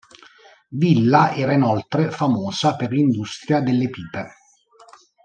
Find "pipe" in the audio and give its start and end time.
3.87-4.27